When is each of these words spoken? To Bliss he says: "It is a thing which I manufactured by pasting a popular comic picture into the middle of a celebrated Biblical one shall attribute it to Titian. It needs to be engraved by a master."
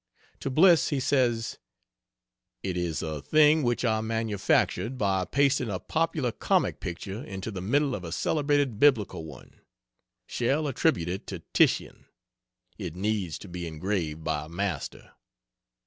To 0.39 0.49
Bliss 0.49 0.89
he 0.89 0.99
says: 0.99 1.59
"It 2.63 2.75
is 2.75 3.03
a 3.03 3.21
thing 3.21 3.61
which 3.61 3.85
I 3.85 4.01
manufactured 4.01 4.97
by 4.97 5.25
pasting 5.25 5.69
a 5.69 5.77
popular 5.77 6.31
comic 6.31 6.79
picture 6.79 7.23
into 7.23 7.51
the 7.51 7.61
middle 7.61 7.93
of 7.93 8.03
a 8.03 8.11
celebrated 8.11 8.79
Biblical 8.79 9.25
one 9.25 9.61
shall 10.25 10.67
attribute 10.67 11.07
it 11.07 11.27
to 11.27 11.43
Titian. 11.53 12.07
It 12.79 12.95
needs 12.95 13.37
to 13.37 13.47
be 13.47 13.67
engraved 13.67 14.23
by 14.23 14.45
a 14.45 14.49
master." 14.49 15.11